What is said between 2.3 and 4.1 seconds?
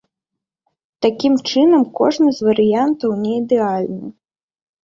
з варыянтаў неідэальны.